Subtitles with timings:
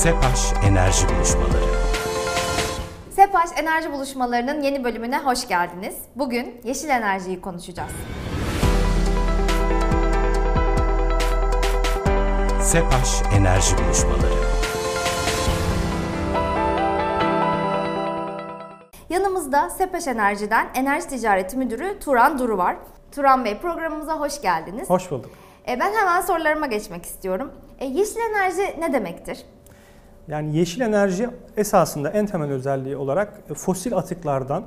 [0.00, 1.64] SEPAŞ Enerji Buluşmaları
[3.10, 5.94] SEPAŞ Enerji Buluşmaları'nın yeni bölümüne hoş geldiniz.
[6.16, 7.90] Bugün yeşil enerjiyi konuşacağız.
[12.62, 14.34] SEPAŞ Enerji Buluşmaları
[19.10, 22.76] Yanımızda SEPAŞ Enerji'den Enerji Ticareti Müdürü Turan Duru var.
[23.12, 24.90] Turan Bey programımıza hoş geldiniz.
[24.90, 25.30] Hoş bulduk.
[25.68, 27.52] E, ben hemen sorularıma geçmek istiyorum.
[27.78, 29.38] E, yeşil enerji ne demektir?
[30.30, 34.64] Yani yeşil enerji esasında en temel özelliği olarak fosil atıklardan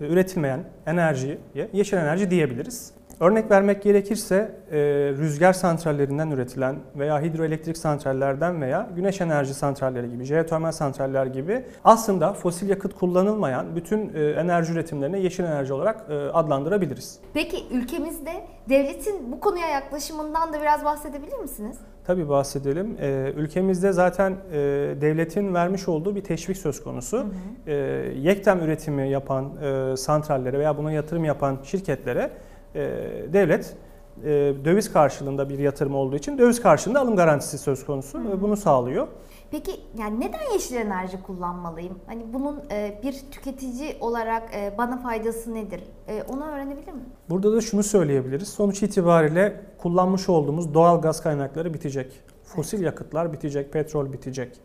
[0.00, 1.38] e, üretilmeyen enerjiye
[1.72, 2.92] yeşil enerji diyebiliriz.
[3.22, 4.78] Örnek vermek gerekirse e,
[5.18, 12.32] rüzgar santrallerinden üretilen veya hidroelektrik santrallerden veya güneş enerji santralleri gibi, jeotermal santraller gibi aslında
[12.32, 17.18] fosil yakıt kullanılmayan bütün e, enerji üretimlerini yeşil enerji olarak e, adlandırabiliriz.
[17.34, 18.32] Peki ülkemizde
[18.68, 21.78] devletin bu konuya yaklaşımından da biraz bahsedebilir misiniz?
[22.06, 22.96] Tabii bahsedelim.
[23.36, 24.36] Ülkemizde zaten
[25.00, 27.18] devletin vermiş olduğu bir teşvik söz konusu.
[27.18, 27.72] Hı hı.
[28.18, 29.52] Yektem üretimi yapan
[29.94, 32.30] santrallere veya buna yatırım yapan şirketlere
[33.32, 33.76] devlet
[34.24, 34.28] e,
[34.64, 38.18] döviz karşılığında bir yatırım olduğu için döviz karşılığında alım garantisi söz konusu.
[38.18, 38.40] Hı.
[38.40, 39.08] Bunu sağlıyor.
[39.50, 41.98] Peki yani neden yeşil enerji kullanmalıyım?
[42.06, 45.80] Hani bunun e, bir tüketici olarak e, bana faydası nedir?
[46.08, 47.08] E, onu öğrenebilir miyim?
[47.30, 48.48] Burada da şunu söyleyebiliriz.
[48.48, 52.20] Sonuç itibariyle kullanmış olduğumuz doğal gaz kaynakları bitecek.
[52.44, 52.86] Fosil evet.
[52.86, 54.60] yakıtlar bitecek, petrol bitecek.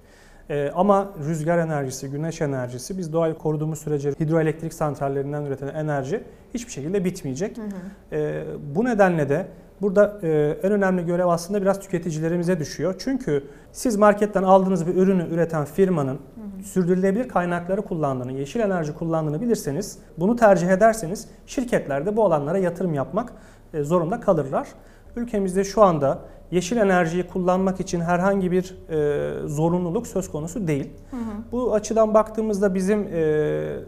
[0.50, 6.24] Ee, ama rüzgar enerjisi, güneş enerjisi biz doğayı koruduğumuz sürece hidroelektrik santrallerinden üretilen enerji
[6.54, 7.58] hiçbir şekilde bitmeyecek.
[7.58, 7.68] Hı hı.
[8.12, 8.44] Ee,
[8.76, 9.48] bu nedenle de
[9.82, 12.96] burada e, en önemli görev aslında biraz tüketicilerimize düşüyor.
[13.00, 16.64] Çünkü siz marketten aldığınız bir ürünü üreten firmanın hı hı.
[16.64, 22.94] sürdürülebilir kaynakları kullandığını, yeşil enerji kullandığını bilirseniz, bunu tercih ederseniz şirketler de bu alanlara yatırım
[22.94, 23.34] yapmak
[23.74, 24.68] e, zorunda kalırlar.
[25.16, 26.20] Ülkemizde şu anda
[26.52, 30.90] yeşil enerjiyi kullanmak için herhangi bir e, zorunluluk söz konusu değil.
[31.12, 31.22] Hı hı.
[31.52, 33.80] Bu açıdan baktığımızda bizim e,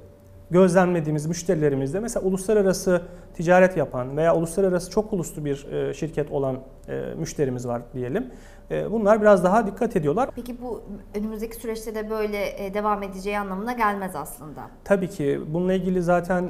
[0.52, 3.02] gözlemlediğimiz müşterilerimizde mesela uluslararası
[3.34, 6.58] ticaret yapan veya uluslararası çok uluslu bir e, şirket olan
[6.88, 8.32] e, müşterimiz var diyelim.
[8.72, 10.30] E, bunlar biraz daha dikkat ediyorlar.
[10.36, 10.84] Peki bu
[11.16, 14.62] önümüzdeki süreçte de böyle devam edeceği anlamına gelmez aslında.
[14.84, 15.42] Tabii ki.
[15.48, 16.44] Bununla ilgili zaten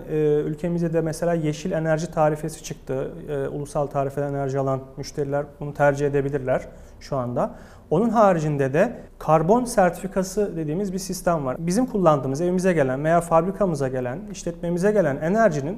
[0.45, 3.11] ülkemizde de mesela yeşil enerji tarifesi çıktı.
[3.51, 6.67] Ulusal tarife enerji alan müşteriler bunu tercih edebilirler
[6.99, 7.55] şu anda.
[7.89, 11.55] Onun haricinde de karbon sertifikası dediğimiz bir sistem var.
[11.59, 15.77] Bizim kullandığımız evimize gelen veya fabrikamıza gelen, işletmemize gelen enerjinin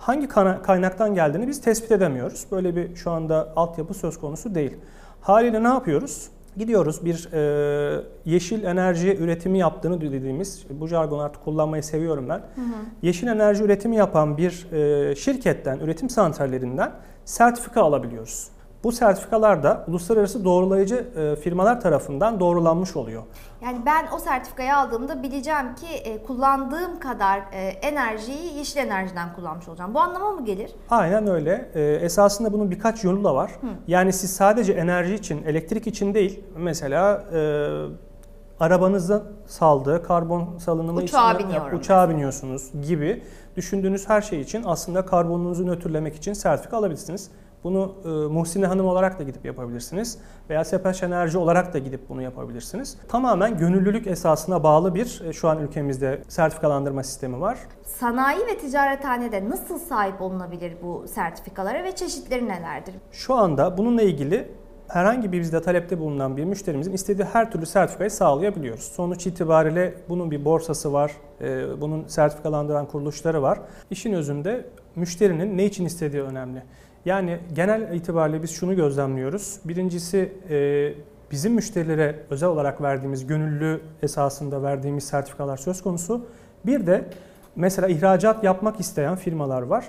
[0.00, 0.28] hangi
[0.62, 2.46] kaynaktan geldiğini biz tespit edemiyoruz.
[2.52, 4.76] Böyle bir şu anda altyapı söz konusu değil.
[5.20, 6.28] Haliyle ne yapıyoruz?
[6.56, 12.38] Gidiyoruz bir e, yeşil enerji üretimi yaptığını dediğimiz, bu jargonu artık kullanmayı seviyorum ben.
[12.38, 12.74] Hı hı.
[13.02, 16.92] Yeşil enerji üretimi yapan bir e, şirketten, üretim santrallerinden
[17.24, 18.48] sertifika alabiliyoruz.
[18.84, 23.22] Bu sertifikalar da uluslararası doğrulayıcı e, firmalar tarafından doğrulanmış oluyor.
[23.64, 29.68] Yani ben o sertifikayı aldığımda bileceğim ki e, kullandığım kadar e, enerjiyi yeşil enerjiden kullanmış
[29.68, 29.94] olacağım.
[29.94, 30.70] Bu anlama mı gelir?
[30.90, 31.70] Aynen öyle.
[32.02, 33.50] Esasında bunun birkaç yolu da var.
[33.50, 33.66] Hı.
[33.86, 37.24] Yani siz sadece enerji için, elektrik için değil, mesela
[38.60, 43.22] arabanızda saldığı karbon salınımı uçağa için biniyorum uçağa biniyorsunuz gibi
[43.56, 47.30] düşündüğünüz her şey için aslında karbonunuzu nötrlemek için sertifika alabilirsiniz.
[47.64, 50.18] Bunu e, Muhsine Hanım olarak da gidip yapabilirsiniz
[50.50, 52.98] veya Sepaş Enerji olarak da gidip bunu yapabilirsiniz.
[53.08, 57.58] Tamamen gönüllülük esasına bağlı bir e, şu an ülkemizde sertifikalandırma sistemi var.
[57.84, 62.94] Sanayi ve ticarethanede nasıl sahip olunabilir bu sertifikalara ve çeşitleri nelerdir?
[63.12, 64.48] Şu anda bununla ilgili
[64.88, 68.84] herhangi bir bizde talepte bulunan bir müşterimizin istediği her türlü sertifikayı sağlayabiliyoruz.
[68.84, 73.58] Sonuç itibariyle bunun bir borsası var, e, bunun sertifikalandıran kuruluşları var.
[73.90, 74.66] İşin özünde
[74.96, 76.62] müşterinin ne için istediği önemli.
[77.04, 79.60] Yani genel itibariyle biz şunu gözlemliyoruz.
[79.64, 80.92] Birincisi e,
[81.30, 86.26] bizim müşterilere özel olarak verdiğimiz gönüllü esasında verdiğimiz sertifikalar söz konusu.
[86.66, 87.04] Bir de
[87.56, 89.88] mesela ihracat yapmak isteyen firmalar var.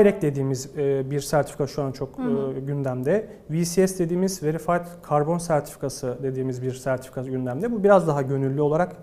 [0.00, 2.54] IREC dediğimiz e, bir sertifika şu an çok hı hı.
[2.56, 3.28] E, gündemde.
[3.50, 7.72] VCS dediğimiz Verified Karbon Sertifikası dediğimiz bir sertifika gündemde.
[7.72, 8.96] Bu biraz daha gönüllü olarak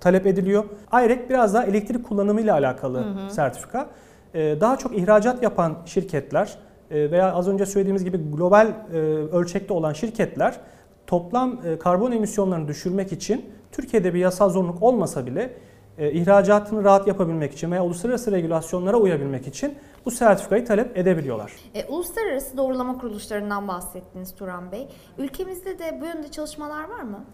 [0.00, 0.64] talep ediliyor.
[0.92, 3.30] IREC biraz daha elektrik kullanımı ile alakalı hı hı.
[3.30, 3.88] sertifika.
[4.34, 6.58] Daha çok ihracat yapan şirketler
[6.90, 8.96] veya az önce söylediğimiz gibi global e,
[9.32, 10.60] ölçekte olan şirketler
[11.06, 15.52] toplam e, karbon emisyonlarını düşürmek için Türkiye'de bir yasal zorunluluk olmasa bile
[15.98, 19.74] ihracatını rahat yapabilmek için veya uluslararası regülasyonlara uyabilmek için
[20.04, 21.52] bu sertifikayı talep edebiliyorlar.
[21.74, 24.88] E, uluslararası doğrulama kuruluşlarından bahsettiniz Turan Bey.
[25.18, 27.24] Ülkemizde de bu yönde çalışmalar var mı?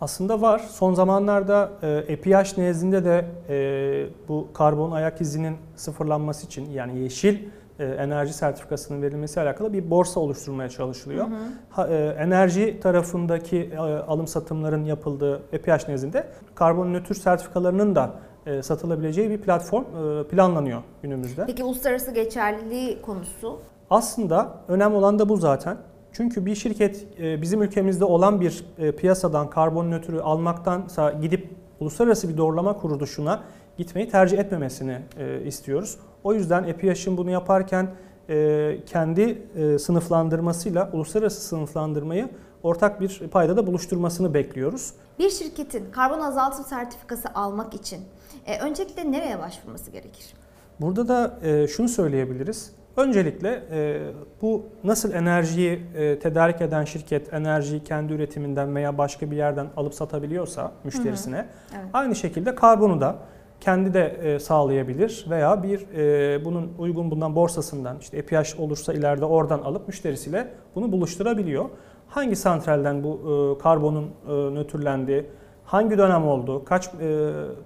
[0.00, 0.58] Aslında var.
[0.58, 7.38] Son zamanlarda e, EPH nezdinde de e, bu karbon ayak izinin sıfırlanması için yani yeşil
[7.78, 11.26] e, enerji sertifikasının verilmesi alakalı bir borsa oluşturmaya çalışılıyor.
[11.70, 18.14] Ha, e, enerji tarafındaki e, alım satımların yapıldığı EPH nezdinde karbon nötr sertifikalarının da
[18.46, 21.46] e, satılabileceği bir platform e, planlanıyor günümüzde.
[21.46, 23.58] Peki uluslararası geçerliliği konusu?
[23.90, 25.76] Aslında önemli olan da bu zaten.
[26.12, 31.50] Çünkü bir şirket e, bizim ülkemizde olan bir e, piyasadan karbon nötrü almaktansa gidip
[31.80, 33.42] uluslararası bir doğrulama kuruluşuna
[33.76, 35.98] gitmeyi tercih etmemesini e, istiyoruz.
[36.24, 37.88] O yüzden EPH'in bunu yaparken
[38.28, 42.28] e, kendi e, sınıflandırmasıyla uluslararası sınıflandırmayı
[42.62, 44.92] ortak bir paydada buluşturmasını bekliyoruz.
[45.18, 48.00] Bir şirketin karbon azaltım sertifikası almak için
[48.46, 50.34] e, öncelikle nereye başvurması gerekir?
[50.80, 52.72] Burada da e, şunu söyleyebiliriz.
[52.96, 54.00] Öncelikle e,
[54.42, 59.94] bu nasıl enerjiyi e, tedarik eden şirket enerjiyi kendi üretiminden veya başka bir yerden alıp
[59.94, 61.84] satabiliyorsa müşterisine Evet.
[61.92, 63.16] aynı şekilde karbonu da
[63.60, 69.24] kendi de e, sağlayabilir veya bir e, bunun uygun bulunan borsasından işte EPH olursa ileride
[69.24, 71.64] oradan alıp müşterisiyle bunu buluşturabiliyor.
[72.08, 73.20] Hangi santralden bu
[73.58, 74.10] e, karbonun
[74.54, 75.26] nötrlendiği,
[75.64, 76.90] hangi dönem olduğu, kaç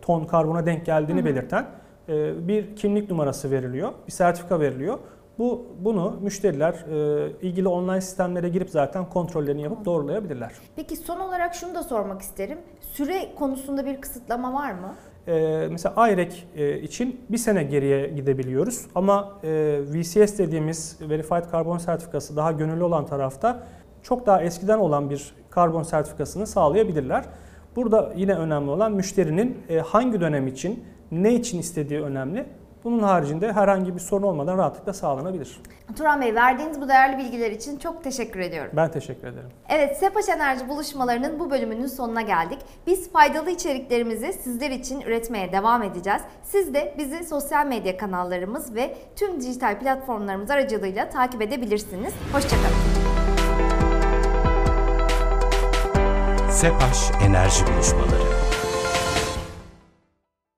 [0.02, 1.66] ton karbona denk geldiğini belirten
[2.08, 4.98] e, bir kimlik numarası veriliyor, bir sertifika veriliyor.
[5.38, 10.52] Bu bunu müşteriler e, ilgili online sistemlere girip zaten kontrollerini yapıp doğrulayabilirler.
[10.76, 12.58] Peki son olarak şunu da sormak isterim.
[12.80, 14.94] Süre konusunda bir kısıtlama var mı?
[15.28, 21.78] Ee, mesela AYREK e, için bir sene geriye gidebiliyoruz ama e, VCS dediğimiz Verified Karbon
[21.78, 23.66] Sertifikası daha gönüllü olan tarafta
[24.02, 27.24] çok daha eskiden olan bir karbon sertifikasını sağlayabilirler.
[27.76, 32.46] Burada yine önemli olan müşterinin e, hangi dönem için, ne için istediği önemli.
[32.84, 35.60] Bunun haricinde herhangi bir sorun olmadan rahatlıkla sağlanabilir.
[35.96, 38.70] Turan Bey verdiğiniz bu değerli bilgiler için çok teşekkür ediyorum.
[38.76, 39.48] Ben teşekkür ederim.
[39.68, 42.58] Evet, Sepaş Enerji buluşmalarının bu bölümünün sonuna geldik.
[42.86, 46.22] Biz faydalı içeriklerimizi sizler için üretmeye devam edeceğiz.
[46.42, 52.14] Siz de bizi sosyal medya kanallarımız ve tüm dijital platformlarımız aracılığıyla takip edebilirsiniz.
[52.32, 53.08] Hoşçakalın.
[56.50, 58.57] SEPAŞ Enerji Buluşmaları